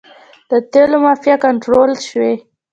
د 0.49 0.51
تیلو 0.71 0.97
مافیا 1.05 1.35
کنټرول 1.45 1.91
شوې؟ 2.07 2.33